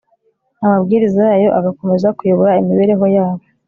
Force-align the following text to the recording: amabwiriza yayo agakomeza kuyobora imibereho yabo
amabwiriza 0.63 1.21
yayo 1.31 1.49
agakomeza 1.59 2.07
kuyobora 2.17 2.59
imibereho 2.61 3.05
yabo 3.15 3.43